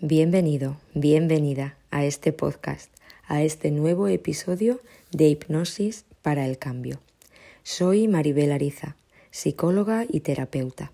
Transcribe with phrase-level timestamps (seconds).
[0.00, 2.90] Bienvenido, bienvenida a este podcast,
[3.28, 4.80] a este nuevo episodio
[5.12, 6.98] de Hipnosis para el Cambio.
[7.62, 8.96] Soy Maribel Ariza,
[9.30, 10.90] psicóloga y terapeuta,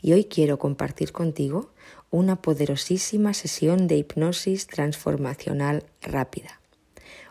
[0.00, 1.70] y hoy quiero compartir contigo
[2.10, 6.62] una poderosísima sesión de hipnosis transformacional rápida.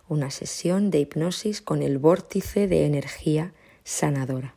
[0.07, 3.51] Una sesión de hipnosis con el vórtice de energía
[3.83, 4.53] sanadora.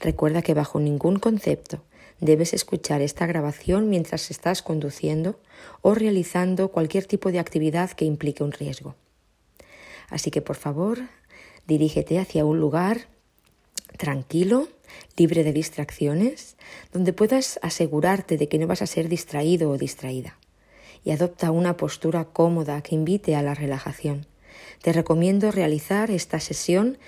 [0.00, 1.82] Recuerda que bajo ningún concepto
[2.22, 5.40] debes escuchar esta grabación mientras estás conduciendo
[5.82, 8.94] o realizando cualquier tipo de actividad que implique un riesgo.
[10.08, 11.00] Así que por favor,
[11.66, 13.08] dirígete hacia un lugar
[13.98, 14.68] tranquilo,
[15.16, 16.56] libre de distracciones,
[16.92, 20.38] donde puedas asegurarte de que no vas a ser distraído o distraída.
[21.04, 24.26] Y adopta una postura cómoda que invite a la relajación.
[24.80, 26.98] Te recomiendo realizar esta sesión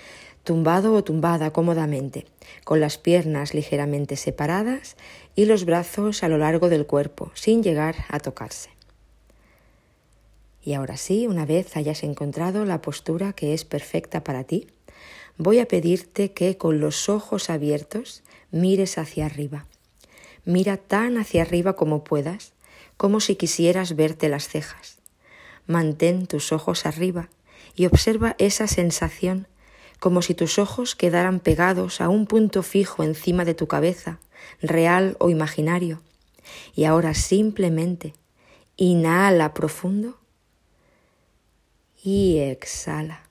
[0.45, 2.25] tumbado o tumbada cómodamente,
[2.63, 4.95] con las piernas ligeramente separadas
[5.35, 8.69] y los brazos a lo largo del cuerpo, sin llegar a tocarse.
[10.63, 14.67] Y ahora sí, una vez hayas encontrado la postura que es perfecta para ti,
[15.37, 19.65] voy a pedirte que con los ojos abiertos mires hacia arriba.
[20.45, 22.53] Mira tan hacia arriba como puedas,
[22.97, 24.99] como si quisieras verte las cejas.
[25.65, 27.29] Mantén tus ojos arriba
[27.75, 29.47] y observa esa sensación
[29.99, 34.19] como si tus ojos quedaran pegados a un punto fijo encima de tu cabeza,
[34.61, 36.01] real o imaginario.
[36.75, 38.13] Y ahora simplemente
[38.77, 40.19] inhala profundo
[42.03, 43.25] y exhala.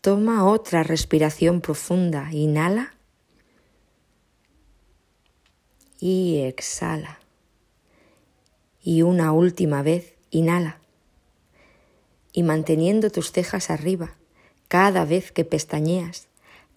[0.00, 2.32] Toma otra respiración profunda.
[2.32, 2.94] Inhala
[6.00, 7.20] y exhala.
[8.82, 10.80] Y una última vez, inhala.
[12.32, 14.16] Y manteniendo tus cejas arriba,
[14.70, 16.28] cada vez que pestañeas,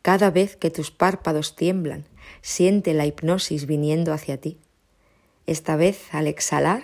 [0.02, 2.06] cada vez que tus párpados tiemblan,
[2.42, 4.58] siente la hipnosis viniendo hacia ti.
[5.46, 6.82] Esta vez, al exhalar,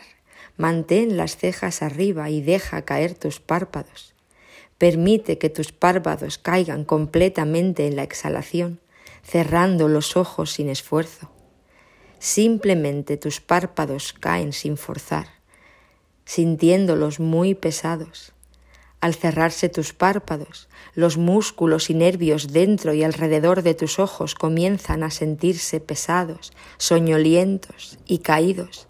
[0.56, 4.14] mantén las cejas arriba y deja caer tus párpados.
[4.78, 8.80] Permite que tus párpados caigan completamente en la exhalación,
[9.24, 11.32] cerrando los ojos sin esfuerzo.
[12.20, 15.26] Simplemente tus párpados caen sin forzar,
[16.24, 18.32] sintiéndolos muy pesados
[19.02, 25.04] al cerrarse tus párpados, los músculos y nervios dentro y alrededor de tus ojos comienzan
[25.04, 28.88] a sentirse pesados, soñolientos y caídos.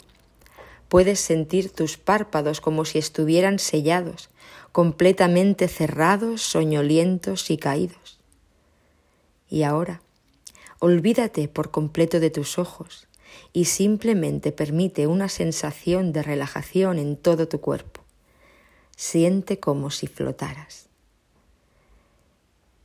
[0.87, 4.29] Puedes sentir tus párpados como si estuvieran sellados,
[4.71, 8.19] completamente cerrados, soñolientos y caídos.
[9.47, 10.01] Y ahora,
[10.79, 13.07] olvídate por completo de tus ojos
[13.53, 18.08] y simplemente permite una sensación de relajación en todo tu cuerpo
[18.99, 20.89] siente como si flotaras.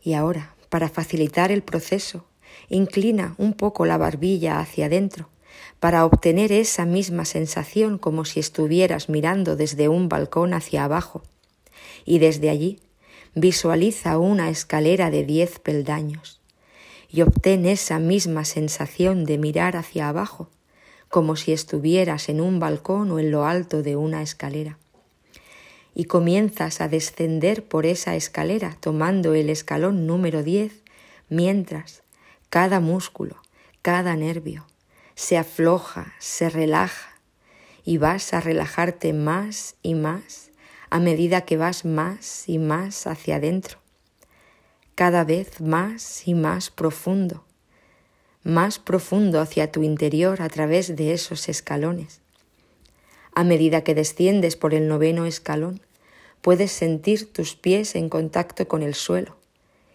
[0.00, 2.24] Y ahora, para facilitar el proceso,
[2.68, 5.28] inclina un poco la barbilla hacia adentro
[5.80, 11.24] para obtener esa misma sensación como si estuvieras mirando desde un balcón hacia abajo.
[12.04, 12.78] Y desde allí
[13.34, 16.40] visualiza una escalera de diez peldaños
[17.10, 20.48] y obtén esa misma sensación de mirar hacia abajo,
[21.08, 24.78] como si estuvieras en un balcón o en lo alto de una escalera
[25.94, 30.82] y comienzas a descender por esa escalera tomando el escalón número 10,
[31.28, 32.02] mientras
[32.50, 33.36] cada músculo,
[33.82, 34.66] cada nervio
[35.14, 37.20] se afloja, se relaja
[37.84, 40.50] y vas a relajarte más y más
[40.90, 43.78] a medida que vas más y más hacia adentro,
[44.94, 47.44] cada vez más y más profundo,
[48.44, 52.20] más profundo hacia tu interior a través de esos escalones.
[53.34, 55.80] A medida que desciendes por el noveno escalón,
[56.44, 59.34] puedes sentir tus pies en contacto con el suelo.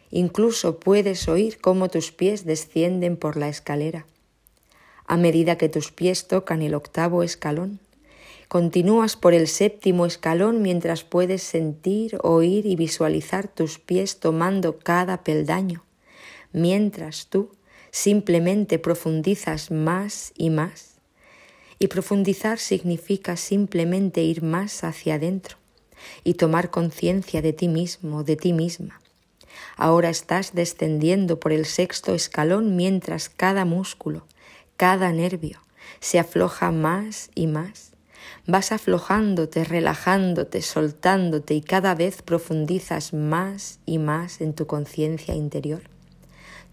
[0.10, 4.08] Incluso puedes oír cómo tus pies descienden por la escalera.
[5.06, 7.80] A medida que tus pies tocan el octavo escalón,
[8.48, 15.24] continúas por el séptimo escalón mientras puedes sentir, oír y visualizar tus pies tomando cada
[15.24, 15.84] peldaño,
[16.52, 17.52] mientras tú
[17.92, 20.96] simplemente profundizas más y más
[21.78, 25.60] y profundizar significa simplemente ir más hacia adentro
[26.24, 29.00] y tomar conciencia de ti mismo, de ti misma.
[29.76, 34.26] Ahora estás descendiendo por el sexto escalón mientras cada músculo,
[34.78, 35.62] cada nervio
[36.00, 37.92] se afloja más y más.
[38.46, 45.82] Vas aflojándote, relajándote, soltándote y cada vez profundizas más y más en tu conciencia interior.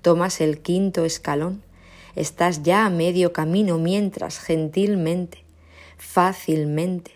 [0.02, 1.62] Tomas el quinto escalón
[2.17, 5.44] Estás ya a medio camino mientras gentilmente,
[5.99, 7.16] fácilmente,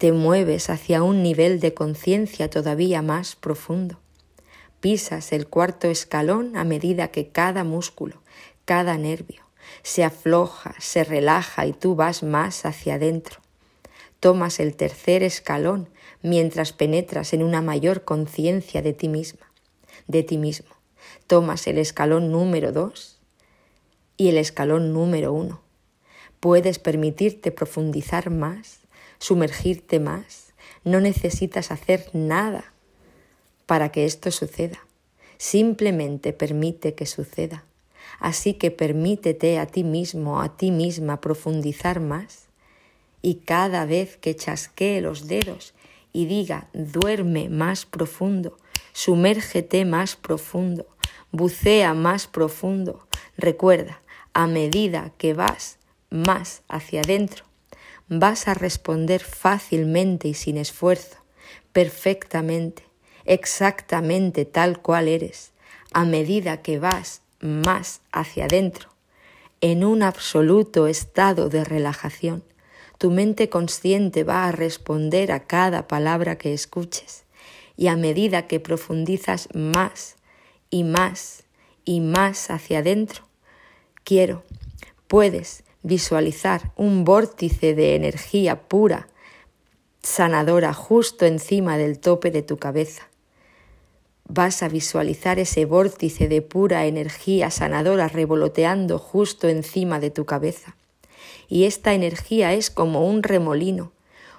[0.00, 4.00] te mueves hacia un nivel de conciencia todavía más profundo.
[4.80, 8.22] Pisas el cuarto escalón a medida que cada músculo,
[8.64, 9.42] cada nervio,
[9.82, 13.40] se afloja, se relaja y tú vas más hacia adentro.
[14.20, 15.90] tomas el tercer escalón
[16.22, 19.52] mientras penetras en una mayor conciencia de ti misma,
[20.06, 20.70] de ti mismo.
[21.26, 23.18] Tomas el escalón número dos
[24.16, 25.60] y el escalón número uno.
[26.40, 28.79] Puedes permitirte profundizar más,
[29.20, 30.52] sumergirte más.
[30.82, 32.72] No necesitas hacer nada
[33.66, 34.80] para que esto suceda.
[35.38, 37.64] Simplemente permite que suceda.
[38.18, 42.48] Así que permítete a ti mismo, a ti misma profundizar más
[43.22, 45.74] y cada vez que chasquee los dedos
[46.12, 48.56] y diga duerme más profundo,
[48.92, 50.86] sumérgete más profundo,
[51.30, 53.06] bucea más profundo,
[53.36, 54.02] recuerda,
[54.32, 55.78] a medida que vas
[56.10, 57.44] más hacia adentro,
[58.10, 61.16] vas a responder fácilmente y sin esfuerzo,
[61.72, 62.82] perfectamente,
[63.24, 65.52] exactamente tal cual eres,
[65.92, 68.90] a medida que vas más hacia adentro,
[69.60, 72.42] en un absoluto estado de relajación.
[72.98, 77.24] Tu mente consciente va a responder a cada palabra que escuches
[77.76, 80.16] y a medida que profundizas más
[80.68, 81.44] y más
[81.84, 83.24] y más hacia adentro,
[84.02, 84.42] quiero,
[85.06, 89.08] puedes visualizar un vórtice de energía pura,
[90.02, 93.08] sanadora justo encima del tope de tu cabeza.
[94.26, 100.76] Vas a visualizar ese vórtice de pura energía sanadora revoloteando justo encima de tu cabeza.
[101.48, 103.92] Y esta energía es como un remolino,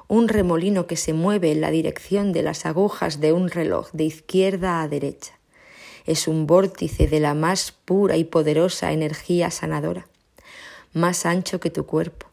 [0.07, 4.05] un remolino que se mueve en la dirección de las agujas de un reloj de
[4.05, 5.33] izquierda a derecha.
[6.05, 10.07] Es un vórtice de la más pura y poderosa energía sanadora
[10.93, 12.27] más ancho que tu cuerpo,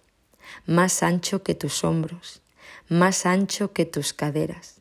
[0.66, 2.40] más ancho que tus hombros,
[2.88, 4.80] más ancho que tus caderas.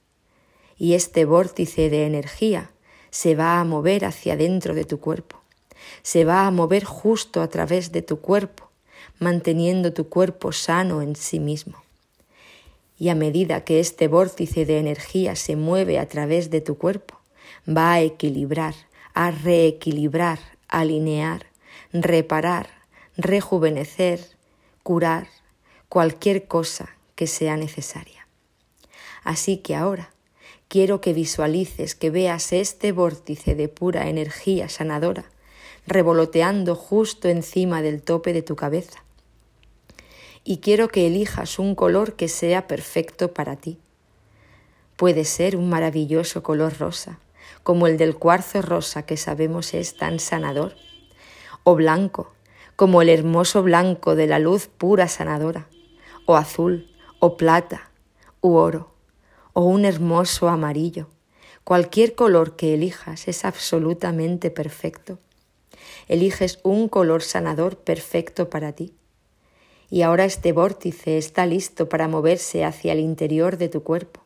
[0.77, 2.71] Y este vórtice de energía
[3.09, 5.41] se va a mover hacia dentro de tu cuerpo,
[6.01, 8.69] se va a mover justo a través de tu cuerpo,
[9.19, 11.83] manteniendo tu cuerpo sano en sí mismo.
[12.99, 17.19] Y a medida que este vórtice de energía se mueve a través de tu cuerpo,
[17.67, 18.73] va a equilibrar,
[19.13, 21.45] a reequilibrar, alinear,
[21.93, 22.76] reparar,
[23.17, 24.19] rejuvenecer,
[24.83, 25.27] curar
[25.89, 28.27] cualquier cosa que sea necesaria.
[29.23, 30.13] Así que ahora
[30.67, 35.25] quiero que visualices, que veas este vórtice de pura energía sanadora
[35.87, 39.03] revoloteando justo encima del tope de tu cabeza.
[40.43, 43.79] Y quiero que elijas un color que sea perfecto para ti.
[44.97, 47.19] Puede ser un maravilloso color rosa,
[47.63, 50.75] como el del cuarzo rosa que sabemos es tan sanador,
[51.63, 52.33] o blanco,
[52.77, 55.67] como el hermoso blanco de la luz pura sanadora,
[56.27, 56.87] o azul,
[57.17, 57.89] o plata,
[58.39, 58.93] u oro,
[59.53, 61.07] o un hermoso amarillo.
[61.63, 65.17] Cualquier color que elijas es absolutamente perfecto.
[66.07, 68.93] Eliges un color sanador perfecto para ti.
[69.89, 74.21] Y ahora este vórtice está listo para moverse hacia el interior de tu cuerpo.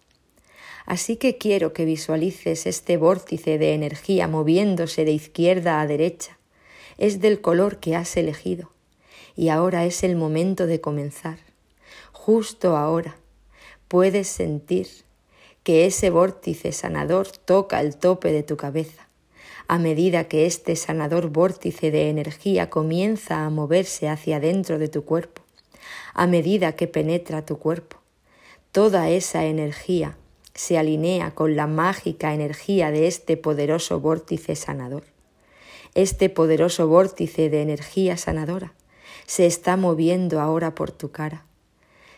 [0.86, 6.38] Así que quiero que visualices este vórtice de energía moviéndose de izquierda a derecha,
[7.01, 8.69] es del color que has elegido.
[9.36, 11.39] Y ahora es el momento de comenzar.
[12.12, 13.18] Justo ahora
[13.88, 14.88] puedes sentir
[15.63, 19.07] que ese vórtice sanador toca el tope de tu cabeza.
[19.68, 25.04] A medida que este sanador vórtice de energía comienza a moverse hacia dentro de tu
[25.04, 25.42] cuerpo,
[26.13, 27.97] a medida que penetra tu cuerpo,
[28.71, 30.18] toda esa energía
[30.54, 35.06] se alinea con la mágica energía de este poderoso vórtice sanador.
[35.94, 38.74] Este poderoso vórtice de energía sanadora
[39.26, 41.45] se está moviendo ahora por tu cara.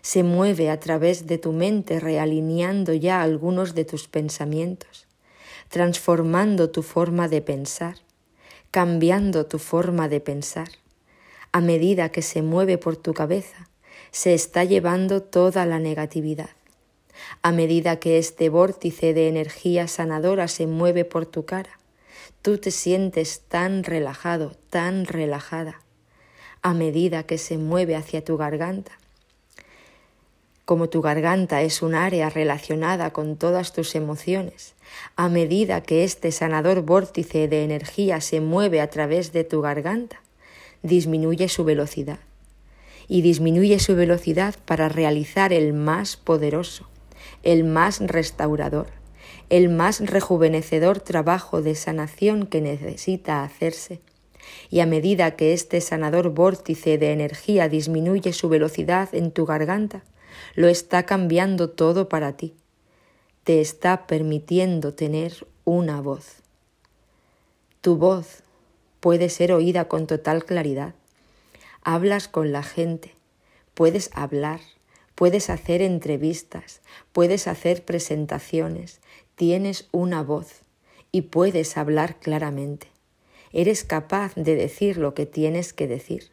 [0.04, 5.08] Se mueve a través de tu mente realineando ya algunos de tus pensamientos,
[5.70, 7.98] transformando tu forma de pensar,
[8.70, 10.70] cambiando tu forma de pensar.
[11.52, 13.70] A medida que se mueve por tu cabeza,
[14.12, 16.50] se está llevando toda la negatividad.
[17.42, 21.80] A medida que este vórtice de energía sanadora se mueve por tu cara,
[22.44, 25.80] Tú te sientes tan relajado, tan relajada,
[26.62, 28.92] a medida que se mueve hacia tu garganta.
[30.66, 34.74] Como tu garganta es un área relacionada con todas tus emociones,
[35.16, 40.22] a medida que este sanador vórtice de energía se mueve a través de tu garganta,
[40.82, 42.20] disminuye su velocidad.
[43.08, 46.90] Y disminuye su velocidad para realizar el más poderoso,
[47.42, 48.88] el más restaurador,
[49.54, 54.00] el más rejuvenecedor trabajo de sanación que necesita hacerse.
[54.72, 60.02] Y a medida que este sanador vórtice de energía disminuye su velocidad en tu garganta,
[60.56, 62.56] lo está cambiando todo para ti.
[63.44, 66.38] Te está permitiendo tener una voz.
[67.82, 68.42] Tu voz
[69.02, 70.96] puede ser oída con total claridad.
[71.84, 73.14] Hablas con la gente,
[73.76, 74.62] puedes hablar,
[75.14, 76.82] puedes hacer entrevistas,
[77.12, 79.00] puedes hacer presentaciones,
[79.36, 80.62] tienes una voz
[81.12, 82.88] y puedes hablar claramente.
[83.52, 86.32] Eres capaz de decir lo que tienes que decir.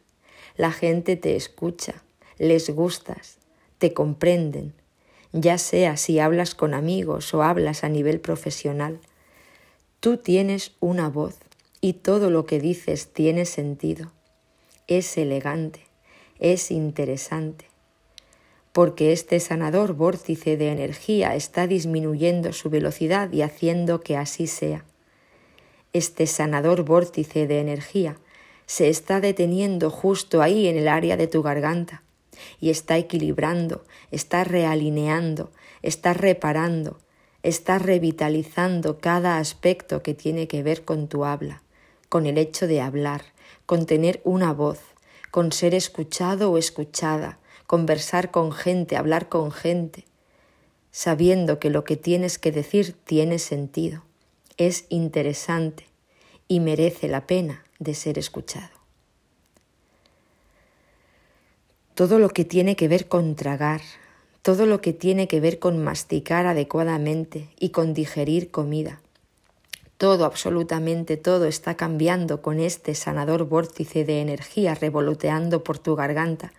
[0.57, 2.03] La gente te escucha,
[2.37, 3.37] les gustas,
[3.77, 4.73] te comprenden,
[5.31, 8.99] ya sea si hablas con amigos o hablas a nivel profesional.
[9.99, 11.37] Tú tienes una voz
[11.79, 14.11] y todo lo que dices tiene sentido.
[14.87, 15.81] Es elegante,
[16.39, 17.70] es interesante,
[18.71, 24.85] porque este sanador vórtice de energía está disminuyendo su velocidad y haciendo que así sea.
[25.93, 28.17] Este sanador vórtice de energía
[28.65, 32.03] se está deteniendo justo ahí en el área de tu garganta
[32.61, 35.51] y está equilibrando, está realineando,
[35.81, 36.97] está reparando,
[37.43, 41.61] está revitalizando cada aspecto que tiene que ver con tu habla,
[42.07, 43.23] con el hecho de hablar,
[43.65, 44.79] con tener una voz,
[45.31, 47.39] con ser escuchado o escuchada,
[47.71, 50.03] conversar con gente, hablar con gente,
[50.91, 54.03] sabiendo que lo que tienes que decir tiene sentido,
[54.57, 55.85] es interesante
[56.49, 58.81] y merece la pena de ser escuchado.
[61.93, 63.79] todo lo que tiene que ver con tragar,
[64.41, 68.99] todo lo que tiene que ver con masticar adecuadamente y con digerir comida.
[69.97, 76.51] Todo, absolutamente todo está cambiando con este sanador vórtice de energía revoloteando por tu garganta,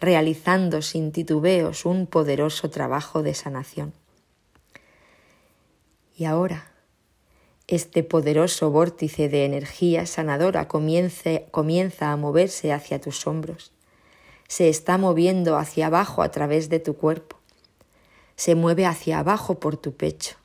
[0.00, 3.92] realizando sin titubeos un poderoso trabajo de sanación.
[6.16, 6.70] Y ahora,
[7.66, 13.74] este poderoso vórtice de energía sanadora comienza a moverse hacia tus hombros
[14.48, 17.36] se está moviendo hacia abajo a través de tu cuerpo.
[18.36, 20.36] Se mueve hacia abajo por tu pecho.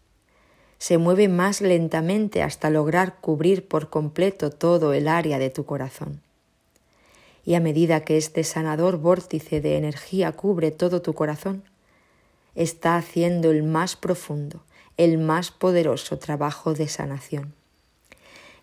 [0.77, 6.21] Se mueve más lentamente hasta lograr cubrir por completo todo el área de tu corazón.
[7.45, 11.63] Y a medida que este sanador vórtice de energía cubre todo tu corazón,
[12.55, 14.63] está haciendo el más profundo,
[14.97, 17.53] el más poderoso trabajo de sanación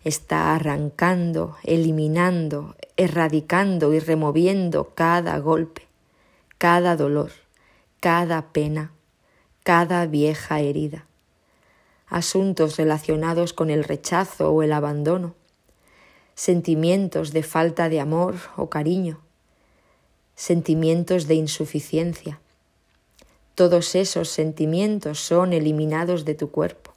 [0.07, 5.83] está arrancando, eliminando, erradicando y removiendo cada golpe,
[6.57, 7.31] cada dolor,
[7.99, 8.91] cada pena,
[9.63, 11.05] cada vieja herida.
[12.07, 15.35] Asuntos relacionados con el rechazo o el abandono,
[16.37, 19.19] sentimientos de falta de amor o cariño,
[20.35, 22.39] sentimientos de insuficiencia.
[23.55, 26.93] Todos esos sentimientos son eliminados de tu cuerpo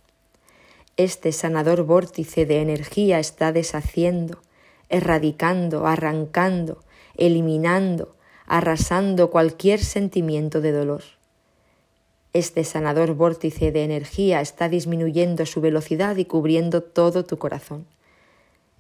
[1.02, 4.42] este sanador vórtice de energía está deshaciendo,
[4.90, 6.85] erradicando, arrancando,
[7.16, 8.14] eliminando,
[8.47, 11.02] arrasando cualquier sentimiento de dolor.
[12.35, 17.87] Este sanador vórtice de energía está disminuyendo su velocidad y cubriendo todo tu corazón.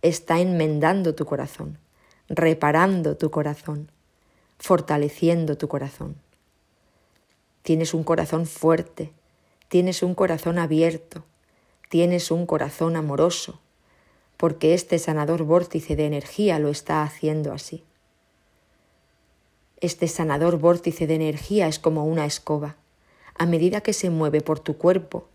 [0.02, 1.78] Está enmendando tu corazón,
[2.28, 3.90] reparando tu corazón,
[4.58, 6.16] fortaleciendo tu corazón.
[7.62, 9.12] Tienes un corazón fuerte,
[9.68, 11.24] tienes un corazón abierto,
[11.90, 13.60] tienes un corazón amoroso,
[14.36, 17.84] porque este sanador vórtice de energía lo está haciendo así.
[19.82, 22.76] Este sanador vórtice de energía es como una escoba.
[23.36, 25.29] A medida que se mueve por tu cuerpo,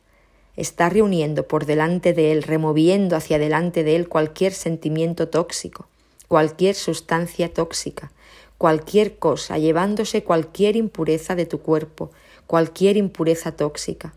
[0.58, 5.88] está reuniendo por delante de él, removiendo hacia delante de él cualquier sentimiento tóxico,
[6.28, 8.12] cualquier sustancia tóxica,
[8.58, 12.12] cualquier cosa, llevándose cualquier impureza de tu cuerpo,
[12.48, 14.14] cualquier impureza tóxica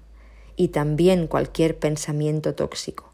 [0.56, 3.10] y también cualquier pensamiento tóxico,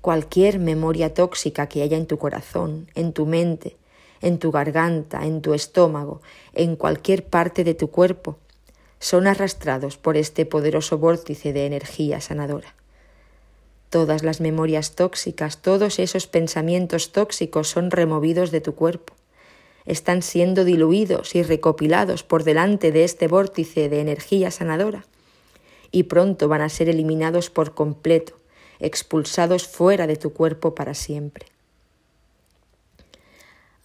[0.00, 3.76] cualquier memoria tóxica que haya en tu corazón, en tu mente,
[4.20, 6.20] en tu garganta, en tu estómago,
[6.52, 8.38] en cualquier parte de tu cuerpo,
[9.00, 12.74] son arrastrados por este poderoso vórtice de energía sanadora.
[13.90, 19.14] Todas las memorias tóxicas, todos esos pensamientos tóxicos son removidos de tu cuerpo.
[19.86, 25.06] Están siendo diluidos y recopilados por delante de este vórtice de energía sanadora
[25.90, 28.34] y pronto van a ser eliminados por completo,
[28.78, 31.46] expulsados fuera de tu cuerpo para siempre.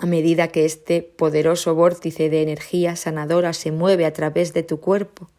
[0.04, 4.82] A medida que este poderoso vórtice de energía sanadora se mueve a través de tu
[4.82, 5.30] cuerpo,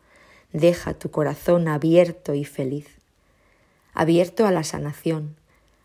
[0.54, 2.87] deja tu corazón abierto y feliz,
[3.92, 5.37] abierto a la sanación,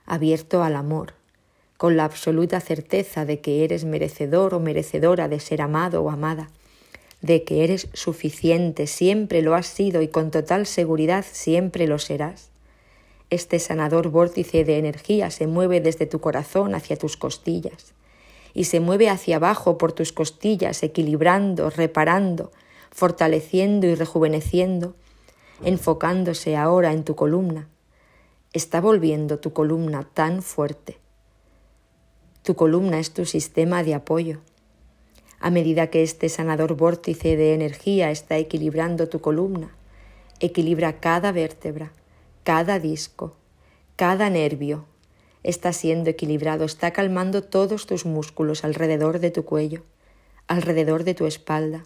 [0.05, 1.11] abierto al amor,
[1.75, 6.49] con la absoluta certeza de que eres merecedor o merecedora de ser amado o amada,
[7.19, 12.47] de que eres suficiente, siempre lo has sido y con total seguridad siempre lo serás.
[13.29, 17.93] Este sanador vórtice de energía se mueve desde tu corazón hacia tus costillas
[18.53, 22.51] y se mueve hacia abajo por tus costillas, equilibrando, reparando,
[22.91, 24.95] fortaleciendo y rejuveneciendo,
[25.63, 27.67] enfocándose ahora en tu columna.
[28.53, 30.97] Está volviendo tu columna tan fuerte.
[32.41, 34.39] Tu columna es tu sistema de apoyo,
[35.41, 39.73] A medida que este sanador vórtice de energía está equilibrando tu columna,
[40.41, 41.93] equilibra cada vértebra,
[42.43, 43.35] cada disco,
[43.95, 44.85] cada nervio.
[45.43, 49.83] Está siendo equilibrado, está calmando todos tus músculos alrededor de tu cuello,
[50.47, 51.85] alrededor de tu espalda.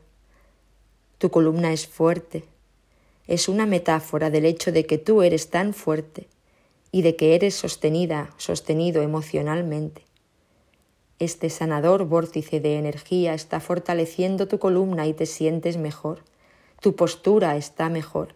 [1.20, 2.46] Tu columna es fuerte.
[3.28, 6.28] Es una metáfora del hecho de que tú eres tan fuerte
[6.92, 10.04] y de que eres sostenida, sostenido emocionalmente.
[11.20, 16.24] Este sanador vórtice de energía está fortaleciendo tu columna y te sientes mejor.
[16.82, 18.34] Tu postura está mejor.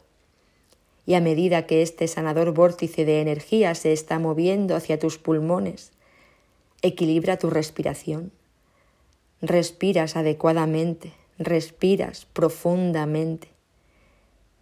[1.08, 5.92] Y a medida que este sanador vórtice de energía se está moviendo hacia tus pulmones,
[6.84, 8.32] equilibra tu respiración.
[9.42, 13.48] Respiras adecuadamente, respiras profundamente.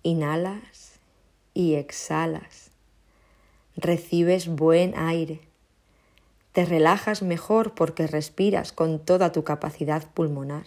[0.03, 0.99] Inhalas
[1.53, 2.71] y exhalas
[3.75, 5.41] recibes buen aire,
[6.53, 10.65] te relajas mejor porque respiras con toda tu capacidad pulmonar.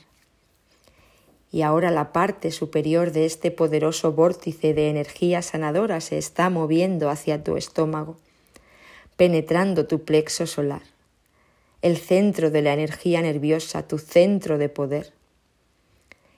[1.50, 7.08] Y ahora la parte superior de este poderoso vórtice de energía sanadora se está moviendo
[7.08, 8.16] hacia tu estómago,
[9.16, 10.82] penetrando tu plexo solar,
[11.80, 15.12] el centro de la energía nerviosa, tu centro de poder.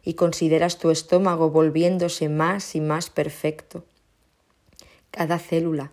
[0.04, 3.84] Y consideras tu estómago volviéndose más y más perfecto.
[5.10, 5.90] Cada célula,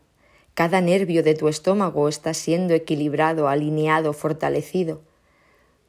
[0.53, 5.01] cada nervio de tu estómago está siendo equilibrado, alineado, fortalecido.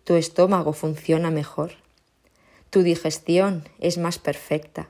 [0.04, 1.72] Tu estómago funciona mejor.
[2.70, 4.88] Tu digestión es más perfecta.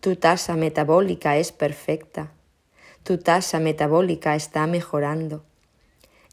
[0.00, 2.32] Tu tasa metabólica es perfecta.
[3.02, 5.44] Tu tasa metabólica está mejorando.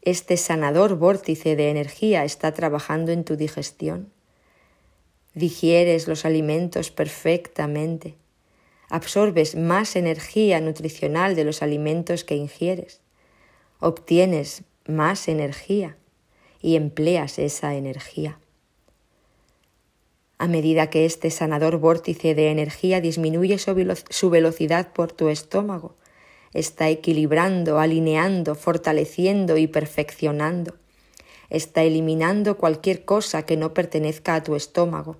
[0.02, 4.12] Este sanador vórtice de energía está trabajando en tu digestión.
[5.34, 8.16] Digieres los alimentos perfectamente
[8.88, 13.00] absorbes más energía nutricional de los alimentos que ingieres,
[13.80, 15.96] obtienes más energía
[16.60, 18.38] y empleas esa energía.
[20.38, 25.94] A medida que este sanador vórtice de energía disminuye su velocidad por tu estómago,
[26.52, 30.74] está equilibrando, alineando, fortaleciendo y perfeccionando.
[31.48, 35.16] Está eliminando cualquier cosa que no pertenezca a tu estómago,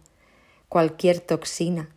[0.69, 1.89] cualquier toxina,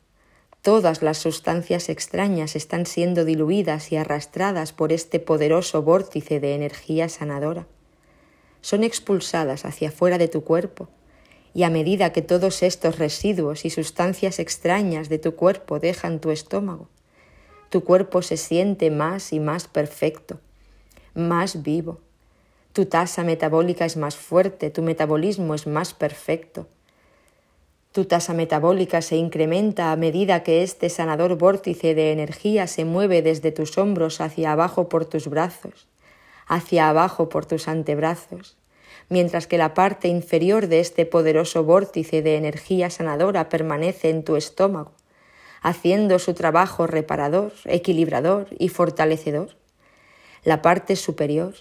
[0.61, 7.07] Todas las sustancias extrañas están siendo diluidas y arrastradas por este poderoso vórtice de energía
[7.07, 7.65] sanadora.
[8.59, 10.89] Son expulsadas hacia fuera de tu cuerpo,
[11.53, 16.31] y a medida que todos estos residuos y sustancias extrañas de tu cuerpo dejan tu
[16.31, 16.87] estómago,
[17.69, 20.39] tu cuerpo se siente más y más perfecto,
[21.13, 21.99] más vivo.
[22.73, 26.67] Tu tasa metabólica es más fuerte, tu metabolismo es más perfecto,
[27.91, 33.23] tu tasa metabólica se incrementa a medida que este sanador vórtice de energía se mueve
[33.23, 35.87] desde tus hombros hacia abajo por tus brazos,
[36.45, 38.58] hacia abajo por tus antebrazos,
[39.09, 44.35] mientras que la parte inferior de este poderoso vórtice de energía sanadora permanece en tu
[44.35, 44.93] estómago,
[45.61, 49.57] haciendo su trabajo reparador, equilibrador y fortalecedor.
[50.43, 51.55] La parte superior,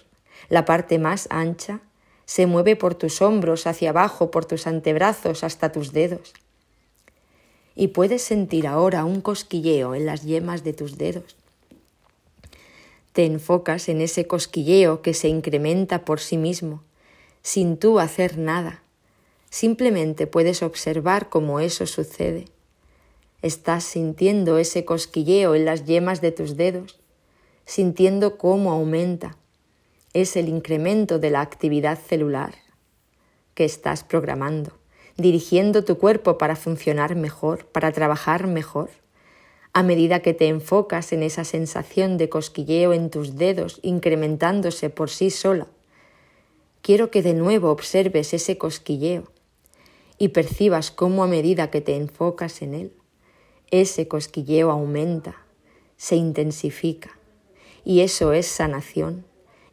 [0.47, 1.81] la parte más ancha,
[2.25, 6.33] se mueve por tus hombros hacia abajo, por tus antebrazos hasta tus dedos.
[7.75, 11.35] Y puedes sentir ahora un cosquilleo en las yemas de tus dedos.
[13.13, 16.83] Te enfocas en ese cosquilleo que se incrementa por sí mismo,
[17.49, 18.83] sin tú hacer nada.
[19.49, 22.45] Simplemente puedes observar cómo eso sucede.
[23.41, 26.99] Estás sintiendo ese cosquilleo en las yemas de tus dedos,
[27.65, 29.35] sintiendo cómo aumenta,
[30.13, 32.53] es el incremento de la actividad celular
[33.55, 34.73] que estás programando,
[35.17, 38.91] dirigiendo tu cuerpo para funcionar mejor, para trabajar mejor.
[39.73, 45.09] A medida que te enfocas en esa sensación de cosquilleo en tus dedos incrementándose por
[45.09, 45.65] sí sola,
[46.81, 49.31] quiero que de nuevo observes ese cosquilleo
[50.17, 52.93] y percibas cómo a medida que te enfocas en él,
[53.71, 55.45] ese cosquilleo aumenta,
[55.97, 57.17] se intensifica
[57.83, 59.25] y eso es sanación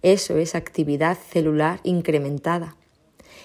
[0.07, 2.77] eso es actividad celular incrementada.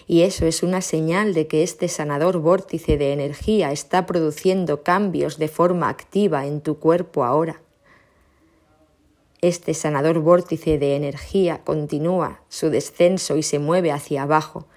[0.05, 5.39] Y eso es una señal de que este sanador vórtice de energía está produciendo cambios
[5.39, 7.61] de forma activa en tu cuerpo ahora.
[9.41, 14.67] Este sanador vórtice de energía continúa su descenso y se mueve hacia abajo,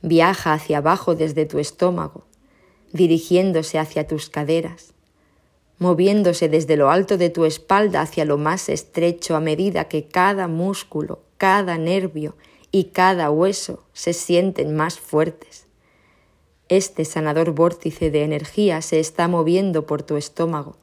[0.00, 2.24] viaja hacia abajo desde tu estómago,
[2.92, 4.92] dirigiéndose hacia tus caderas,
[5.78, 10.48] moviéndose desde lo alto de tu espalda hacia lo más estrecho a medida que cada
[10.48, 12.34] músculo, cada nervio
[12.72, 15.66] y cada hueso se sienten más fuertes.
[16.68, 20.76] Este sanador vórtice de energía se está moviendo por tu estómago,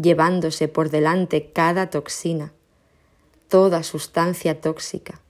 [0.00, 2.52] llevándose por delante cada toxina,
[3.48, 5.20] toda sustancia tóxica,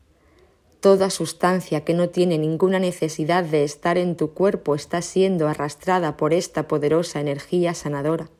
[0.80, 6.16] Toda sustancia que no tiene ninguna necesidad de estar en tu cuerpo está siendo arrastrada
[6.16, 8.30] por esta poderosa energía sanadora,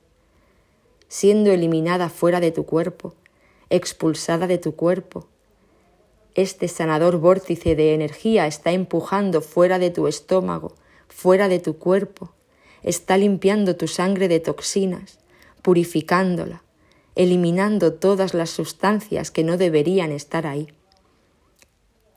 [1.09, 3.15] siendo eliminada fuera de tu cuerpo,
[3.71, 5.27] expulsada de tu cuerpo.
[6.37, 10.77] Este sanador vórtice de energía está empujando fuera de tu estómago,
[11.09, 12.31] fuera de tu cuerpo,
[12.85, 15.19] está limpiando tu sangre de toxinas,
[15.63, 16.63] purificándola,
[17.15, 20.69] eliminando todas las sustancias que no deberían estar ahí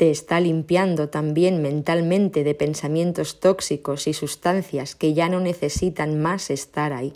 [0.02, 6.50] te está limpiando también mentalmente de pensamientos tóxicos y sustancias que ya no necesitan más
[6.50, 7.14] estar ahí.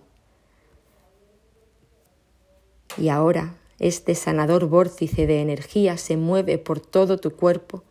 [2.95, 7.81] Y ahora este sanador vórtice de energía se mueve por todo tu cuerpo,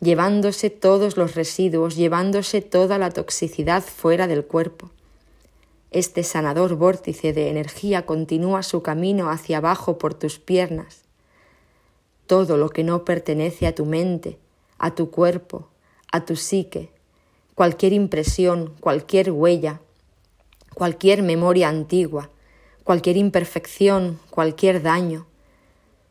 [0.00, 4.90] llevándose todos los residuos, llevándose toda la toxicidad fuera del cuerpo.
[5.90, 11.02] Este sanador vórtice de energía continúa su camino hacia abajo por tus piernas,
[12.26, 14.38] todo lo que no pertenece a tu mente,
[14.78, 15.68] a tu cuerpo,
[16.10, 16.90] a tu psique,
[17.54, 19.80] cualquier impresión, cualquier huella,
[20.74, 22.30] cualquier memoria antigua,
[22.84, 25.26] cualquier imperfección, cualquier daño,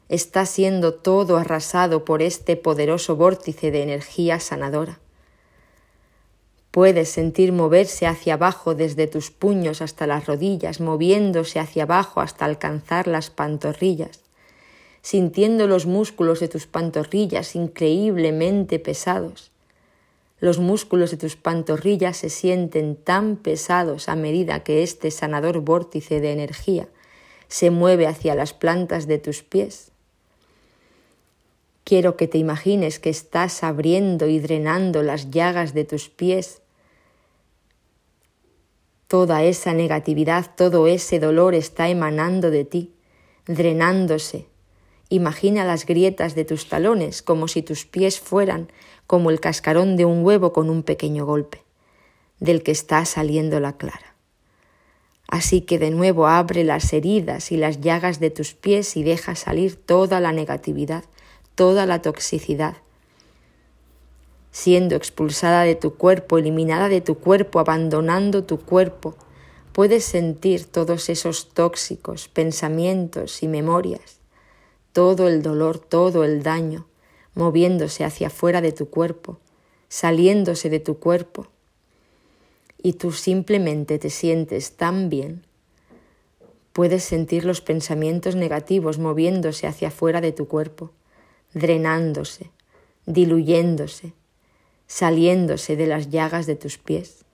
[0.09, 4.99] está siendo todo arrasado por este poderoso vórtice de energía sanadora.
[6.75, 12.43] Puedes sentir moverse hacia abajo desde tus puños hasta las rodillas, moviéndose hacia abajo hasta
[12.43, 14.25] alcanzar las pantorrillas
[15.05, 19.51] sintiendo los músculos de tus pantorrillas increíblemente pesados.
[20.39, 26.21] Los músculos de tus pantorrillas se sienten tan pesados a medida que este sanador vórtice
[26.21, 26.87] de energía
[27.49, 29.91] se mueve hacia las plantas de tus pies.
[31.83, 36.63] Quiero que te imagines que estás abriendo y drenando las llagas de tus pies.
[39.07, 42.93] Toda esa negatividad, todo ese dolor está emanando de ti,
[43.45, 44.47] drenándose,
[45.09, 48.71] Imagina las grietas de tus talones como si tus pies fueran
[49.05, 51.63] como el cascarón de un huevo con un pequeño golpe,
[52.39, 54.15] del que está saliendo la clara.
[55.27, 59.35] Así que de nuevo abre las heridas y las llagas de tus pies y deja
[59.35, 61.03] salir toda la negatividad,
[61.53, 62.77] toda la toxicidad,
[64.55, 69.15] siendo expulsada de tu cuerpo, eliminada de tu cuerpo, abandonando tu cuerpo,
[69.73, 74.21] puedes sentir todos esos tóxicos pensamientos y memorias
[74.95, 76.87] todo el dolor, todo el daño,
[77.33, 79.39] moviéndose hacia afuera de tu cuerpo,
[79.89, 81.47] saliéndose de tu cuerpo.
[82.81, 85.43] Y tú simplemente te sientes tan bien.
[86.71, 90.91] Puedes sentir los pensamientos negativos moviéndose hacia afuera de tu cuerpo,
[91.53, 92.51] drenándose,
[93.05, 94.13] diluyéndose,
[94.87, 97.25] saliéndose de las llagas de tus pies.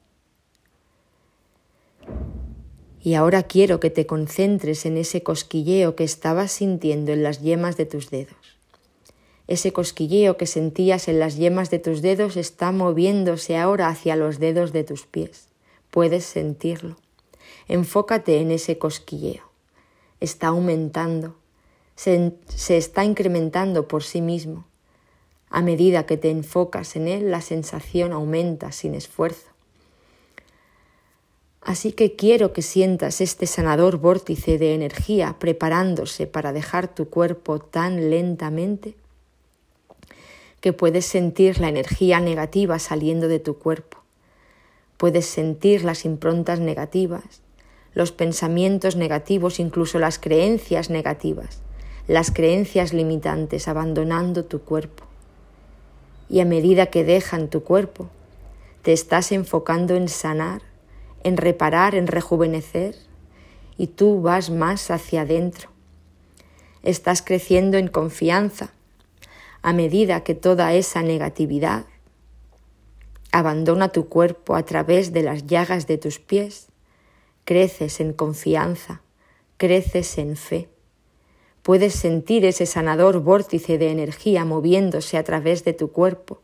[3.04, 7.76] Y ahora quiero que te concentres en ese cosquilleo que estabas sintiendo en las yemas
[7.76, 8.36] de tus dedos.
[9.48, 14.40] Ese cosquilleo que sentías en las yemas de tus dedos está moviéndose ahora hacia los
[14.40, 15.48] dedos de tus pies.
[15.90, 16.96] Puedes sentirlo.
[17.68, 19.44] Enfócate en ese cosquilleo.
[20.20, 21.36] Está aumentando.
[21.96, 24.66] Se, se está incrementando por sí mismo.
[25.52, 29.52] A medida que te enfocas en él, la sensación aumenta sin esfuerzo.
[31.62, 37.60] Así que quiero que sientas este sanador vórtice de energía preparándose para dejar tu cuerpo
[37.60, 38.96] tan lentamente
[40.62, 43.98] que puedes sentir la energía negativa saliendo de tu cuerpo.
[44.98, 47.42] Puedes sentir las improntas negativas,
[47.94, 51.62] los pensamientos negativos, incluso las creencias negativas,
[52.08, 55.11] las creencias limitantes abandonando tu cuerpo.
[56.32, 58.10] Y a medida que dejan tu cuerpo,
[58.82, 60.64] te estás enfocando en sanar
[61.24, 62.96] en reparar, en rejuvenecer,
[63.78, 65.70] y tú vas más hacia adentro.
[66.84, 68.72] Estás creciendo en confianza
[69.62, 71.86] a medida que toda esa negatividad
[73.32, 76.68] abandona tu cuerpo a través de las llagas de tus pies.
[77.46, 79.02] Creces en confianza,
[79.58, 80.70] creces en fe.
[81.64, 86.40] Puedes sentir ese sanador vórtice de energía moviéndose a través de tu cuerpo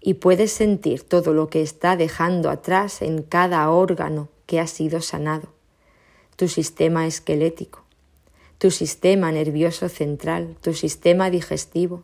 [0.00, 5.00] y puedes sentir todo lo que está dejando atrás en cada órgano que ha sido
[5.00, 5.48] sanado,
[6.36, 7.84] tu sistema esquelético,
[8.58, 12.02] tu sistema nervioso central, tu sistema digestivo,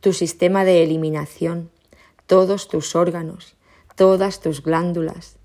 [0.00, 1.70] tu sistema de eliminación,
[2.26, 3.54] todos tus órganos,
[3.96, 5.36] todas tus glándulas,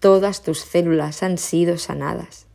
[0.00, 2.45] todas tus células han sido sanadas.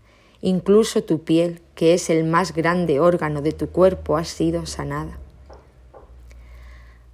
[0.42, 5.20] Incluso tu piel, que es el más grande órgano de tu cuerpo, ha sido sanada.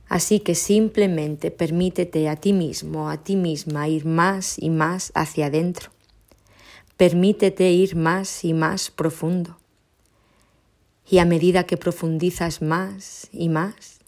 [0.08, 5.48] Así que simplemente permítete a ti mismo, a ti misma ir más y más hacia
[5.48, 5.92] adentro.
[6.96, 9.58] Permítete ir más y más profundo.
[11.10, 14.00] Y a medida que profundizas más y más,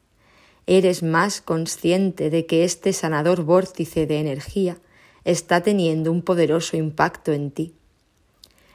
[0.66, 4.78] eres más consciente de que este sanador vórtice de energía
[5.26, 7.74] está teniendo un poderoso impacto en ti.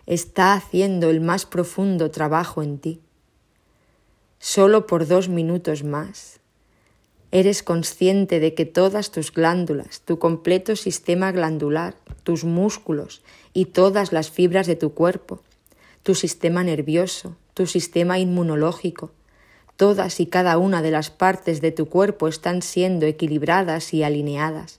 [0.07, 3.01] Está haciendo el más profundo trabajo en ti.
[4.39, 6.41] Solo por dos minutos más
[7.35, 14.13] Eres consciente de que todas tus glándulas, tu completo sistema glandular, tus músculos y todas
[14.13, 15.41] las fibras de tu cuerpo,
[16.05, 19.11] tu sistema nervioso, tu sistema inmunológico,
[19.77, 24.79] todas y cada una de las partes de tu cuerpo están siendo equilibradas y alineadas,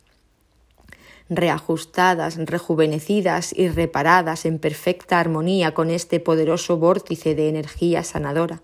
[1.30, 8.62] reajustadas, rejuvenecidas y reparadas en perfecta armonía con este poderoso vórtice de energía sanadora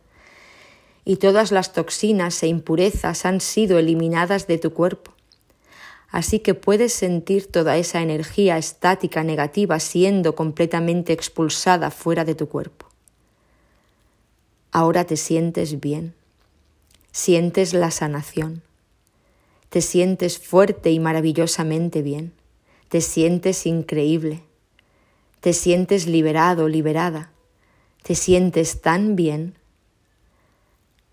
[1.03, 5.11] y todas las toxinas e impurezas han sido eliminadas de tu cuerpo.
[6.09, 12.49] Así que puedes sentir toda esa energía estática negativa siendo completamente expulsada fuera de tu
[12.49, 12.87] cuerpo.
[14.71, 16.13] Ahora te sientes bien,
[17.11, 18.61] sientes la sanación,
[19.69, 22.33] te sientes fuerte y maravillosamente bien,
[22.91, 24.41] te sientes increíble,
[25.39, 27.31] te sientes liberado, liberada,
[28.03, 29.55] te sientes tan bien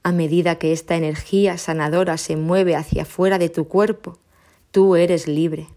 [0.02, 4.18] a medida que esta energía sanadora se mueve hacia afuera de tu cuerpo,
[4.72, 5.68] tú eres libre.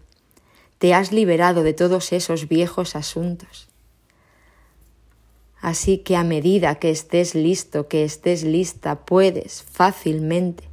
[0.78, 3.68] Te has liberado de todos esos viejos asuntos.
[5.60, 10.64] Así que a medida que estés listo, que estés lista, puedes fácilmente,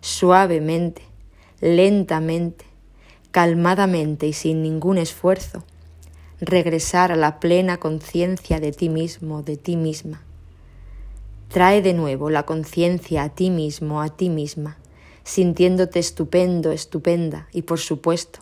[0.00, 1.02] suavemente,
[1.60, 2.67] lentamente,
[3.30, 5.64] calmadamente y sin ningún esfuerzo,
[6.40, 10.22] regresar a la plena conciencia de ti mismo, de ti misma.
[11.48, 14.78] Trae de nuevo la conciencia a ti mismo, a ti misma,
[15.24, 18.40] sintiéndote estupendo, estupenda y por supuesto,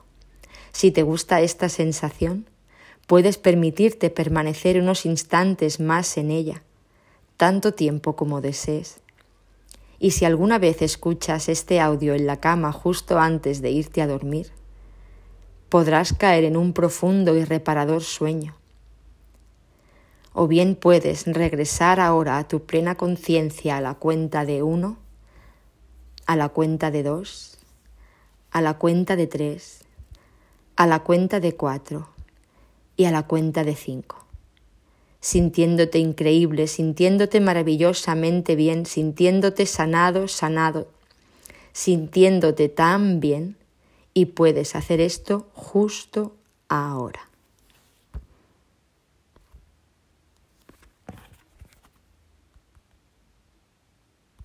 [0.72, 2.46] si te gusta esta sensación,
[3.06, 6.62] puedes permitirte permanecer unos instantes más en ella,
[7.36, 8.98] tanto tiempo como desees.
[9.98, 14.06] Y si alguna vez escuchas este audio en la cama justo antes de irte a
[14.06, 14.52] dormir,
[15.76, 18.56] podrás caer en un profundo y reparador sueño.
[20.32, 24.96] O bien puedes regresar ahora a tu plena conciencia a la cuenta de uno,
[26.24, 27.58] a la cuenta de dos,
[28.52, 29.80] a la cuenta de tres,
[30.76, 32.08] a la cuenta de cuatro
[32.96, 34.24] y a la cuenta de cinco,
[35.20, 40.88] sintiéndote increíble, sintiéndote maravillosamente bien, sintiéndote sanado, sanado,
[41.74, 43.58] sintiéndote tan bien
[44.16, 46.32] y puedes hacer esto justo
[46.70, 47.25] ahora.